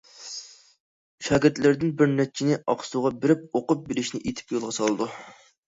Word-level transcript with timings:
شاگىرتلىرىدىن 1.27 1.91
بىر 1.99 2.09
نەچچىنى 2.15 2.59
ئاقسۇغا 2.75 3.13
بېرىپ 3.21 3.47
ئوقۇپ 3.63 3.87
بېرىشنى 3.93 4.25
ئېيتىپ 4.27 4.59
يولغا 4.59 4.77
سالىدۇ. 4.83 5.13